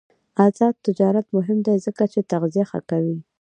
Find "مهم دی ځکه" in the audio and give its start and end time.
1.37-2.03